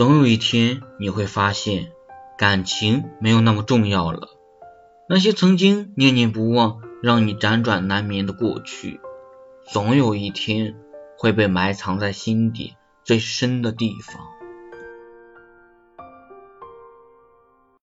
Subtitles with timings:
[0.00, 1.92] 总有一天你会发现
[2.38, 4.30] 感情没有那么重要了。
[5.06, 8.98] 那些曾经念念不忘让你辗转难眠的过去
[9.70, 10.74] 总有一天
[11.18, 14.39] 会被埋藏在心底最深的地方。